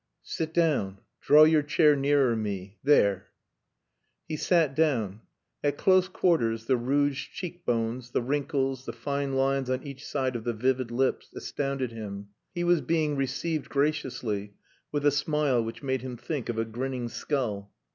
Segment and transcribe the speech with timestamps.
[0.23, 0.97] "Sit down.
[1.21, 2.79] Draw your chair nearer me.
[2.83, 3.27] There"
[4.27, 5.21] He sat down.
[5.63, 10.43] At close quarters the rouged cheekbones, the wrinkles, the fine lines on each side of
[10.43, 12.29] the vivid lips, astounded him.
[12.55, 14.55] He was being received graciously,
[14.91, 17.71] with a smile which made him think of a grinning skull.